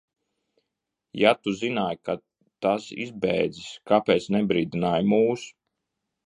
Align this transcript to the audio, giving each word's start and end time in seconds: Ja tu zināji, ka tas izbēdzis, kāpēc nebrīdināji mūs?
Ja 1.23 1.33
tu 1.41 1.53
zināji, 1.59 1.99
ka 2.09 2.15
tas 2.67 2.87
izbēdzis, 3.05 3.69
kāpēc 3.93 4.27
nebrīdināji 4.37 5.09
mūs? 5.13 5.47